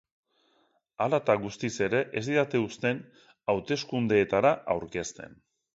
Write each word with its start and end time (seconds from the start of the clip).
Hala 1.05 1.19
eta 1.23 1.35
guztiz 1.43 1.71
ere, 1.89 2.01
ez 2.21 2.25
didate 2.31 2.63
uzten 2.65 3.05
hauteskundeetara 3.55 4.59
aurkezten. 4.77 5.43